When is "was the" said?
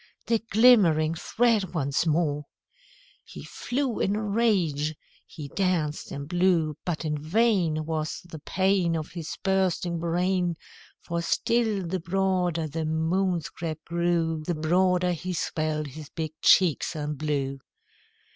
7.85-8.39